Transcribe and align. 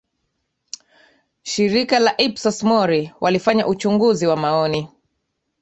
shirika 1.43 1.99
la 1.99 2.17
ipsos 2.21 2.63
mori 2.63 3.11
walifanya 3.21 3.67
uchunguzi 3.67 4.27
wa 4.27 4.37
maoni 4.37 4.87